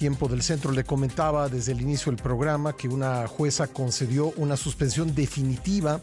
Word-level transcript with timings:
tiempo 0.00 0.28
del 0.28 0.40
centro 0.40 0.72
le 0.72 0.82
comentaba 0.82 1.50
desde 1.50 1.72
el 1.72 1.82
inicio 1.82 2.10
del 2.10 2.22
programa 2.22 2.74
que 2.74 2.88
una 2.88 3.26
jueza 3.26 3.66
concedió 3.66 4.32
una 4.38 4.56
suspensión 4.56 5.14
definitiva 5.14 6.00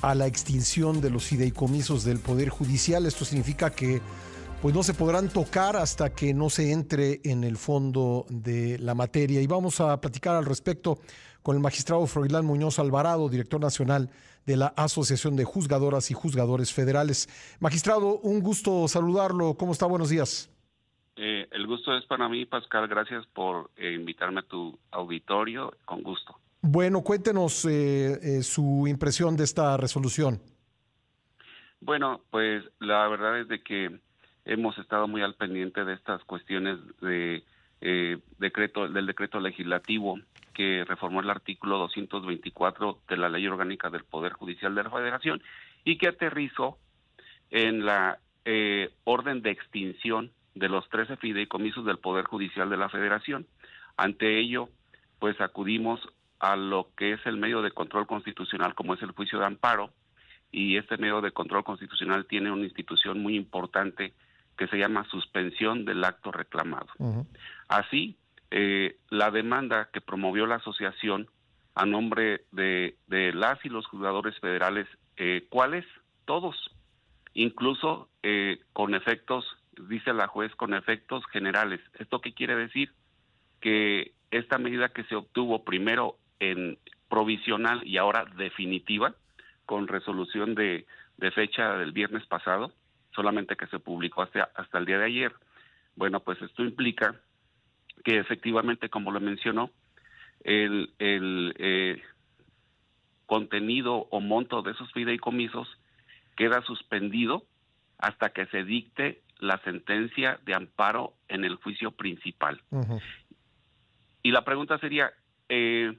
a 0.00 0.14
la 0.14 0.26
extinción 0.26 1.02
de 1.02 1.10
los 1.10 1.24
fideicomisos 1.24 2.04
del 2.04 2.20
Poder 2.20 2.48
Judicial. 2.48 3.04
Esto 3.04 3.26
significa 3.26 3.68
que 3.68 4.00
pues 4.62 4.74
no 4.74 4.82
se 4.82 4.94
podrán 4.94 5.28
tocar 5.28 5.76
hasta 5.76 6.08
que 6.14 6.32
no 6.32 6.48
se 6.48 6.72
entre 6.72 7.20
en 7.22 7.44
el 7.44 7.58
fondo 7.58 8.24
de 8.30 8.78
la 8.78 8.94
materia. 8.94 9.42
Y 9.42 9.46
vamos 9.46 9.78
a 9.78 10.00
platicar 10.00 10.36
al 10.36 10.46
respecto 10.46 10.98
con 11.42 11.54
el 11.54 11.60
magistrado 11.60 12.06
Froilán 12.06 12.46
Muñoz 12.46 12.78
Alvarado, 12.78 13.28
director 13.28 13.60
nacional 13.60 14.08
de 14.46 14.56
la 14.56 14.68
Asociación 14.68 15.36
de 15.36 15.44
Juzgadoras 15.44 16.10
y 16.10 16.14
Juzgadores 16.14 16.72
Federales. 16.72 17.28
Magistrado, 17.60 18.20
un 18.20 18.40
gusto 18.40 18.88
saludarlo. 18.88 19.58
¿Cómo 19.58 19.72
está? 19.72 19.84
Buenos 19.84 20.08
días. 20.08 20.48
Eh, 21.16 21.46
el 21.52 21.66
gusto 21.66 21.96
es 21.96 22.04
para 22.06 22.28
mí, 22.28 22.44
Pascal. 22.44 22.88
Gracias 22.88 23.24
por 23.26 23.70
eh, 23.76 23.92
invitarme 23.92 24.40
a 24.40 24.42
tu 24.42 24.76
auditorio. 24.90 25.72
Con 25.84 26.02
gusto. 26.02 26.38
Bueno, 26.60 27.02
cuéntenos 27.02 27.64
eh, 27.66 28.42
su 28.42 28.86
impresión 28.88 29.36
de 29.36 29.44
esta 29.44 29.76
resolución. 29.76 30.40
Bueno, 31.80 32.22
pues 32.30 32.64
la 32.80 33.06
verdad 33.08 33.40
es 33.40 33.48
de 33.48 33.62
que 33.62 34.00
hemos 34.46 34.76
estado 34.78 35.06
muy 35.06 35.22
al 35.22 35.34
pendiente 35.34 35.84
de 35.84 35.94
estas 35.94 36.24
cuestiones 36.24 36.78
de 37.00 37.44
decreto 38.38 38.88
del 38.88 39.04
decreto 39.04 39.40
legislativo 39.40 40.18
que 40.54 40.84
reformó 40.86 41.20
el 41.20 41.28
artículo 41.28 41.76
224 41.76 43.00
de 43.06 43.16
la 43.18 43.28
Ley 43.28 43.46
Orgánica 43.46 43.90
del 43.90 44.04
Poder 44.04 44.32
Judicial 44.32 44.74
de 44.74 44.84
la 44.84 44.90
Federación 44.90 45.42
y 45.84 45.98
que 45.98 46.08
aterrizó 46.08 46.78
en 47.50 47.84
la 47.84 48.18
orden 49.04 49.42
de 49.42 49.50
extinción 49.50 50.30
de 50.54 50.68
los 50.68 50.88
13 50.88 51.16
fideicomisos 51.16 51.84
del 51.84 51.98
Poder 51.98 52.24
Judicial 52.24 52.70
de 52.70 52.76
la 52.76 52.88
Federación. 52.88 53.46
Ante 53.96 54.38
ello, 54.38 54.68
pues 55.18 55.40
acudimos 55.40 56.00
a 56.38 56.56
lo 56.56 56.90
que 56.96 57.12
es 57.12 57.20
el 57.26 57.36
medio 57.36 57.62
de 57.62 57.70
control 57.70 58.06
constitucional, 58.06 58.74
como 58.74 58.94
es 58.94 59.02
el 59.02 59.12
juicio 59.12 59.38
de 59.38 59.46
amparo, 59.46 59.90
y 60.52 60.76
este 60.76 60.98
medio 60.98 61.20
de 61.20 61.32
control 61.32 61.64
constitucional 61.64 62.26
tiene 62.26 62.50
una 62.50 62.64
institución 62.64 63.20
muy 63.20 63.36
importante 63.36 64.12
que 64.56 64.68
se 64.68 64.78
llama 64.78 65.08
suspensión 65.10 65.84
del 65.84 66.04
acto 66.04 66.30
reclamado. 66.30 66.86
Así, 67.68 68.16
eh, 68.50 68.96
la 69.10 69.30
demanda 69.32 69.88
que 69.92 70.00
promovió 70.00 70.46
la 70.46 70.56
asociación 70.56 71.28
a 71.74 71.86
nombre 71.86 72.44
de, 72.52 72.96
las 73.34 73.64
y 73.64 73.68
los 73.68 73.86
juzgadores 73.86 74.38
federales, 74.38 74.86
eh, 75.16 75.46
¿cuáles? 75.50 75.84
Todos, 76.24 76.56
incluso 77.32 78.08
eh, 78.22 78.60
con 78.72 78.94
efectos 78.94 79.44
dice 79.88 80.12
la 80.12 80.26
juez, 80.26 80.54
con 80.54 80.74
efectos 80.74 81.24
generales. 81.26 81.80
¿Esto 81.98 82.20
qué 82.20 82.34
quiere 82.34 82.56
decir? 82.56 82.92
Que 83.60 84.12
esta 84.30 84.58
medida 84.58 84.90
que 84.90 85.04
se 85.04 85.16
obtuvo 85.16 85.64
primero 85.64 86.18
en 86.40 86.78
provisional 87.08 87.86
y 87.86 87.96
ahora 87.98 88.24
definitiva, 88.36 89.14
con 89.66 89.86
resolución 89.86 90.54
de, 90.54 90.86
fecha 91.34 91.76
del 91.76 91.92
viernes 91.92 92.26
pasado, 92.26 92.72
solamente 93.14 93.56
que 93.56 93.66
se 93.68 93.78
publicó 93.78 94.22
hasta, 94.22 94.50
hasta 94.54 94.78
el 94.78 94.84
día 94.84 94.98
de 94.98 95.06
ayer. 95.06 95.32
Bueno, 95.96 96.20
pues 96.20 96.40
esto 96.42 96.62
implica 96.64 97.14
que 98.04 98.18
efectivamente, 98.18 98.88
como 98.90 99.12
lo 99.12 99.20
mencionó, 99.20 99.70
el, 100.42 100.92
el 100.98 101.54
eh, 101.58 102.02
contenido 103.26 104.06
o 104.10 104.20
monto 104.20 104.62
de 104.62 104.72
esos 104.72 104.92
fideicomisos 104.92 105.68
queda 106.36 106.62
suspendido 106.62 107.44
hasta 107.98 108.30
que 108.30 108.46
se 108.46 108.64
dicte 108.64 109.22
la 109.38 109.58
sentencia 109.62 110.38
de 110.44 110.54
amparo 110.54 111.14
en 111.28 111.44
el 111.44 111.56
juicio 111.56 111.90
principal. 111.90 112.60
Y 114.22 114.30
la 114.30 114.44
pregunta 114.44 114.78
sería, 114.78 115.12
eh, 115.48 115.92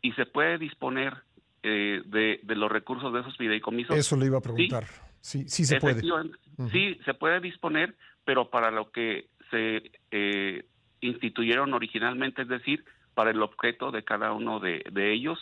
¿y 0.00 0.12
se 0.12 0.26
puede 0.26 0.58
disponer 0.58 1.14
eh, 1.62 2.02
de, 2.06 2.54
los 2.54 2.70
recursos 2.70 3.12
de 3.12 3.20
esos 3.20 3.36
fideicomisos? 3.36 3.96
Eso 3.96 4.16
le 4.16 4.26
iba 4.26 4.38
a 4.38 4.42
preguntar. 4.42 4.84
Sí, 5.20 5.48
sí, 5.48 5.64
se 5.64 5.78
puede. 5.78 6.02
Sí, 6.70 6.98
se 7.04 7.14
puede 7.14 7.40
disponer, 7.40 7.96
pero 8.24 8.50
para 8.50 8.70
lo 8.70 8.90
que 8.90 9.26
se 9.50 9.90
eh, 10.10 10.64
instituyeron 11.00 11.74
originalmente, 11.74 12.42
es 12.42 12.48
decir, 12.48 12.84
para 13.14 13.30
el 13.30 13.42
objeto 13.42 13.90
de 13.90 14.04
cada 14.04 14.32
uno 14.32 14.60
de, 14.60 14.84
de 14.90 15.12
ellos, 15.12 15.38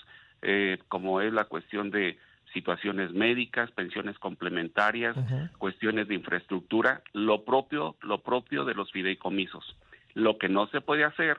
como 0.88 1.20
es 1.20 1.32
la 1.32 1.44
cuestión 1.44 1.90
de 1.90 2.18
situaciones 2.52 3.12
médicas, 3.12 3.70
pensiones 3.72 4.18
complementarias, 4.18 5.16
cuestiones 5.58 6.08
de 6.08 6.14
infraestructura, 6.14 7.02
lo 7.12 7.44
propio, 7.44 7.96
lo 8.02 8.22
propio 8.22 8.64
de 8.64 8.74
los 8.74 8.90
fideicomisos. 8.92 9.76
Lo 10.14 10.38
que 10.38 10.48
no 10.48 10.66
se 10.68 10.80
puede 10.80 11.04
hacer 11.04 11.38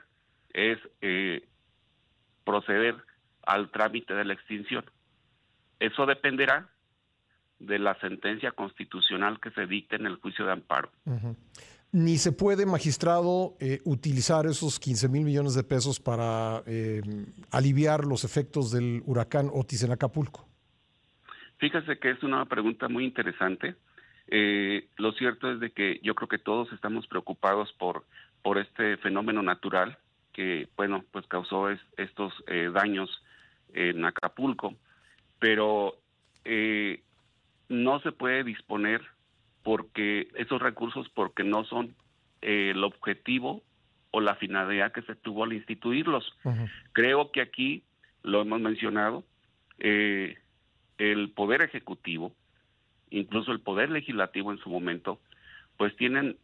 es 0.54 0.78
eh, 1.02 1.48
proceder 2.44 2.96
al 3.46 3.72
trámite 3.72 4.14
de 4.14 4.26
la 4.26 4.34
extinción. 4.34 4.86
Eso 5.80 6.06
dependerá 6.06 6.70
de 7.60 7.80
la 7.80 8.00
sentencia 8.00 8.52
constitucional 8.52 9.40
que 9.40 9.52
se 9.52 9.68
dicte 9.68 9.96
en 9.96 10.06
el 10.06 10.16
juicio 10.16 10.46
de 10.46 10.52
amparo. 10.52 10.92
Ni 11.92 12.18
se 12.18 12.32
puede, 12.32 12.66
magistrado, 12.66 13.56
eh, 13.60 13.82
utilizar 13.84 14.46
esos 14.46 14.80
15 14.80 15.10
mil 15.10 15.26
millones 15.26 15.56
de 15.56 15.64
pesos 15.64 16.00
para 16.00 16.64
eh, 16.66 17.02
aliviar 17.52 18.06
los 18.06 18.24
efectos 18.24 18.72
del 18.72 19.04
huracán 19.06 19.50
Otis 19.54 19.84
en 19.84 19.92
Acapulco. 19.92 20.51
Fíjese 21.62 22.00
que 22.00 22.10
es 22.10 22.24
una 22.24 22.44
pregunta 22.46 22.90
muy 22.90 23.06
interesante. 23.06 23.76
Eh, 24.28 24.88
lo 24.98 25.12
cierto 25.12 25.52
es 25.52 25.60
de 25.60 25.70
que 25.70 26.00
yo 26.02 26.16
creo 26.16 26.28
que 26.28 26.40
todos 26.40 26.74
estamos 26.74 27.06
preocupados 27.06 27.72
por, 27.74 28.04
por 28.42 28.58
este 28.58 28.98
fenómeno 28.98 29.44
natural 29.44 29.96
que, 30.34 30.68
bueno, 30.76 31.06
pues 31.12 31.28
causó 31.28 31.70
estos 31.70 32.34
eh, 32.48 32.72
daños 32.74 33.24
en 33.76 34.04
Acapulco, 34.04 34.74
pero 35.38 35.98
eh, 36.46 37.04
no 37.70 38.00
se 38.00 38.12
puede 38.12 38.44
disponer 38.44 39.04
porque 39.62 40.30
esos 40.34 40.60
recursos 40.60 41.10
porque 41.10 41.44
no 41.44 41.64
son 41.66 41.94
el 42.42 42.84
objetivo 42.84 43.62
o 44.10 44.20
la 44.20 44.34
finalidad 44.34 44.92
que 44.94 45.04
se 45.04 45.14
tuvo 45.14 45.44
al 45.44 45.54
instituirlos. 45.54 46.36
Creo 46.94 47.32
que 47.32 47.42
aquí 47.42 47.84
lo 48.24 48.42
hemos 48.42 48.60
mencionado, 48.62 49.24
eh, 49.78 50.41
el 51.02 51.32
poder 51.32 51.64
ejecutivo, 51.64 52.32
incluso 53.10 53.52
el 53.52 53.60
poder 53.60 53.90
legislativo 53.90 54.52
en 54.52 54.60
su 54.60 54.70
momento, 54.70 55.20
pues 55.78 55.96
tienen 55.96 56.38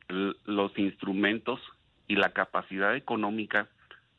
los 0.45 0.77
instrumentos 0.79 1.61
y 2.07 2.15
la 2.15 2.31
capacidad 2.31 2.95
económica 2.95 3.67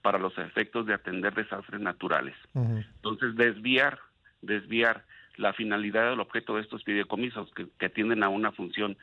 para 0.00 0.18
los 0.18 0.38
efectos 0.38 0.86
de 0.86 0.94
atender 0.94 1.34
desastres 1.34 1.80
naturales. 1.80 2.36
Entonces, 2.54 3.34
desviar, 3.34 3.98
desviar 4.40 5.04
la 5.36 5.52
finalidad 5.54 6.10
del 6.10 6.20
objeto 6.20 6.54
de 6.54 6.62
estos 6.62 6.84
fideicomisos 6.84 7.52
que, 7.54 7.66
que 7.76 7.86
atienden 7.86 8.22
a 8.22 8.28
una 8.28 8.52
función 8.52 8.96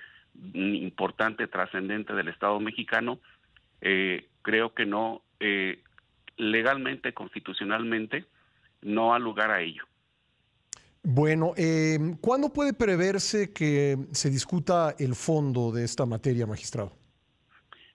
importante, 0.54 1.48
trascendente 1.48 2.14
del 2.14 2.30
Estado 2.30 2.62
mexicano, 2.62 3.20
eh, 3.82 4.30
creo 4.42 4.74
que 4.74 4.86
no, 4.86 5.22
eh, 5.42 5.84
legalmente, 6.38 7.14
constitucionalmente, 7.14 8.26
no 8.82 9.14
ha 9.14 9.20
lugar 9.20 9.52
a 9.52 9.62
ello. 9.62 9.84
Bueno, 11.06 11.54
eh, 11.56 12.00
¿cuándo 12.20 12.52
puede 12.52 12.74
preverse 12.74 13.54
que 13.54 13.96
se 14.12 14.32
discuta 14.32 14.96
el 14.98 15.14
fondo 15.14 15.72
de 15.72 15.84
esta 15.84 16.08
materia, 16.08 16.48
magistrado? 16.48 16.92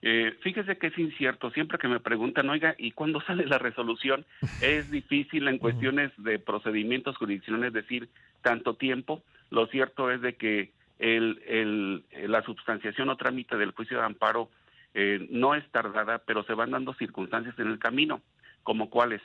Eh, 0.01 0.33
fíjese 0.43 0.79
que 0.79 0.87
es 0.87 0.99
incierto. 0.99 1.51
Siempre 1.51 1.79
que 1.79 1.89
me 1.89 1.99
preguntan, 1.99 2.49
oiga, 2.49 2.77
¿y 2.79 2.93
cuándo 2.93 3.21
sale 3.27 3.47
la 3.47 3.59
resolución? 3.59 4.25
Es 4.61 4.93
difícil 4.93 5.49
en 5.49 5.59
cuestiones 5.59 6.13
de 6.19 6.39
procedimientos 6.39 7.17
jurisdiccionales 7.17 7.73
decir 7.73 8.09
tanto 8.43 8.75
tiempo. 8.75 9.25
Lo 9.51 9.67
cierto 9.67 10.11
es 10.13 10.21
de 10.21 10.37
que 10.37 10.71
el, 11.01 11.43
el, 11.49 12.31
la 12.31 12.43
substanciación 12.43 13.09
o 13.09 13.17
trámite 13.17 13.57
del 13.57 13.73
juicio 13.73 13.99
de 13.99 14.05
amparo 14.05 14.51
eh, 14.95 15.27
no 15.31 15.57
es 15.57 15.69
tardada, 15.73 16.19
pero 16.19 16.45
se 16.45 16.55
van 16.55 16.71
dando 16.71 16.95
circunstancias 16.95 17.59
en 17.59 17.67
el 17.67 17.81
camino, 17.81 18.23
como 18.63 18.89
cuáles. 18.89 19.23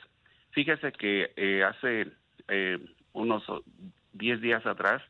Fíjese 0.50 0.90
que 0.90 1.30
eh, 1.36 1.62
hace 1.62 2.08
eh, 2.48 2.78
unos 3.16 3.42
10 4.12 4.40
días 4.40 4.64
atrás, 4.66 5.02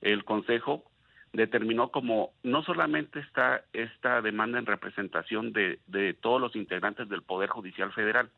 el 0.00 0.24
Consejo 0.24 0.84
determinó 1.32 1.90
como 1.90 2.32
no 2.42 2.62
solamente 2.62 3.20
está 3.20 3.62
esta 3.72 4.22
demanda 4.22 4.58
en 4.58 4.66
representación 4.66 5.52
de, 5.52 5.80
de 5.86 6.14
todos 6.14 6.40
los 6.40 6.56
integrantes 6.56 7.08
del 7.08 7.22
Poder 7.22 7.50
Judicial 7.50 7.92
Federal, 7.92 8.30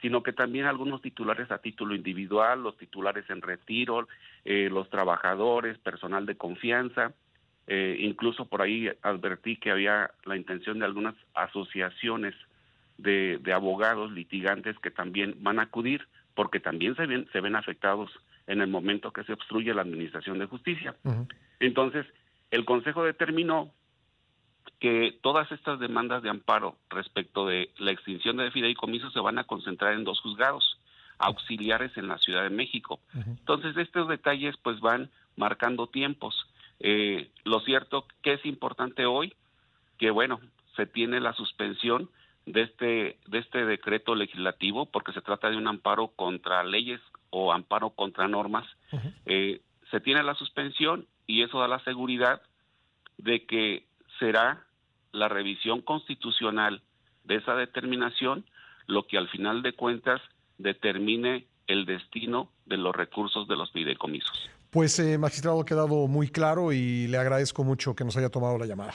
sino 0.00 0.22
que 0.22 0.32
también 0.32 0.66
algunos 0.66 1.02
titulares 1.02 1.50
a 1.50 1.58
título 1.58 1.94
individual, 1.94 2.62
los 2.62 2.76
titulares 2.76 3.28
en 3.28 3.42
retiro, 3.42 4.08
eh, 4.44 4.68
los 4.70 4.88
trabajadores, 4.88 5.78
personal 5.78 6.26
de 6.26 6.36
confianza, 6.36 7.12
eh, 7.66 7.96
incluso 8.00 8.46
por 8.46 8.62
ahí 8.62 8.90
advertí 9.02 9.56
que 9.56 9.70
había 9.70 10.10
la 10.24 10.36
intención 10.36 10.78
de 10.78 10.86
algunas 10.86 11.14
asociaciones 11.34 12.34
de, 12.98 13.38
de 13.42 13.52
abogados 13.52 14.10
litigantes 14.12 14.78
que 14.78 14.90
también 14.90 15.36
van 15.40 15.58
a 15.58 15.64
acudir 15.64 16.06
porque 16.34 16.60
también 16.60 16.96
se 16.96 17.06
ven, 17.06 17.28
se 17.32 17.40
ven 17.40 17.54
afectados 17.54 18.10
en 18.50 18.60
el 18.60 18.66
momento 18.66 19.12
que 19.12 19.22
se 19.22 19.32
obstruye 19.32 19.72
la 19.72 19.82
administración 19.82 20.40
de 20.40 20.46
justicia. 20.46 20.96
Entonces, 21.60 22.04
el 22.50 22.64
Consejo 22.64 23.04
determinó 23.04 23.70
que 24.80 25.16
todas 25.22 25.50
estas 25.52 25.78
demandas 25.78 26.24
de 26.24 26.30
amparo 26.30 26.76
respecto 26.88 27.46
de 27.46 27.70
la 27.78 27.92
extinción 27.92 28.38
de 28.38 28.50
fideicomisos 28.50 29.12
se 29.12 29.20
van 29.20 29.38
a 29.38 29.44
concentrar 29.44 29.92
en 29.92 30.02
dos 30.02 30.20
juzgados 30.20 30.80
auxiliares 31.18 31.96
en 31.96 32.08
la 32.08 32.18
Ciudad 32.18 32.42
de 32.42 32.50
México. 32.50 32.98
Entonces, 33.14 33.76
estos 33.76 34.08
detalles 34.08 34.56
pues 34.56 34.80
van 34.80 35.10
marcando 35.36 35.86
tiempos. 35.86 36.34
Eh, 36.80 37.30
lo 37.44 37.60
cierto 37.60 38.06
que 38.20 38.32
es 38.32 38.44
importante 38.44 39.06
hoy, 39.06 39.32
que 39.96 40.10
bueno, 40.10 40.40
se 40.74 40.86
tiene 40.86 41.20
la 41.20 41.34
suspensión 41.34 42.10
de 42.46 42.62
este, 42.62 43.18
de 43.28 43.38
este 43.38 43.64
decreto 43.64 44.16
legislativo 44.16 44.86
porque 44.86 45.12
se 45.12 45.20
trata 45.20 45.50
de 45.50 45.56
un 45.56 45.68
amparo 45.68 46.08
contra 46.08 46.64
leyes 46.64 47.00
o 47.30 47.52
amparo 47.52 47.90
contra 47.90 48.28
normas. 48.28 48.66
Eh, 49.26 49.60
se 49.90 50.00
tiene 50.00 50.22
la 50.22 50.34
suspensión 50.34 51.06
y 51.26 51.42
eso 51.42 51.58
da 51.60 51.68
la 51.68 51.82
seguridad 51.84 52.42
de 53.18 53.46
que 53.46 53.86
será 54.18 54.64
la 55.12 55.28
revisión 55.28 55.80
constitucional 55.80 56.82
de 57.24 57.36
esa 57.36 57.54
determinación 57.54 58.44
lo 58.86 59.06
que 59.06 59.18
al 59.18 59.28
final 59.28 59.62
de 59.62 59.72
cuentas 59.72 60.20
determine 60.58 61.46
el 61.66 61.86
destino 61.86 62.50
de 62.66 62.76
los 62.76 62.94
recursos 62.94 63.46
de 63.46 63.56
los 63.56 63.70
fideicomisos. 63.72 64.50
Pues, 64.70 64.98
eh, 64.98 65.18
magistrado, 65.18 65.60
ha 65.60 65.64
quedado 65.64 66.06
muy 66.06 66.28
claro 66.28 66.72
y 66.72 67.06
le 67.06 67.18
agradezco 67.18 67.64
mucho 67.64 67.94
que 67.94 68.04
nos 68.04 68.16
haya 68.16 68.28
tomado 68.28 68.58
la 68.58 68.66
llamada. 68.66 68.94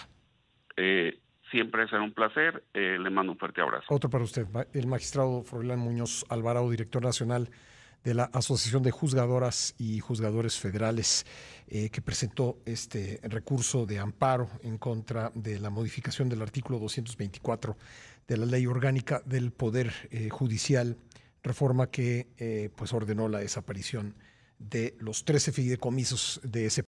Eh, 0.78 1.20
siempre 1.52 1.88
será 1.88 2.02
un 2.02 2.14
placer. 2.14 2.64
Eh, 2.74 2.98
le 3.00 3.10
mando 3.10 3.34
un 3.34 3.38
fuerte 3.38 3.62
abrazo. 3.62 3.86
Otro 3.90 4.10
para 4.10 4.24
usted, 4.24 4.46
el 4.74 4.88
magistrado 4.88 5.44
Froilán 5.44 5.80
Muñoz 5.80 6.26
Alvarado, 6.30 6.70
director 6.70 7.04
nacional 7.04 7.50
de 8.06 8.14
la 8.14 8.26
Asociación 8.32 8.84
de 8.84 8.92
Juzgadoras 8.92 9.76
y 9.78 10.00
Juzgadores 10.00 10.58
Federales, 10.58 11.26
eh, 11.68 11.90
que 11.90 12.02
presentó 12.02 12.60
este 12.66 13.20
recurso 13.24 13.86
de 13.86 14.00
amparo 14.00 14.48
en 14.64 14.78
contra 14.78 15.32
de 15.36 15.60
la 15.60 15.70
modificación 15.70 16.30
del 16.30 16.42
artículo 16.42 16.80
224 16.80 17.76
de 18.28 18.38
la 18.38 18.46
Ley 18.46 18.66
Orgánica 18.68 19.22
del 19.26 19.52
Poder 19.52 19.92
eh, 20.12 20.30
Judicial, 20.30 20.98
reforma 21.44 21.92
que 21.92 22.72
pues 22.76 22.94
ordenó 22.94 23.28
la 23.28 23.40
desaparición 23.40 24.16
de 24.58 24.96
los 25.00 25.26
13 25.26 25.52
fideicomisos 25.52 26.40
de 26.44 26.66
ese 26.66 26.82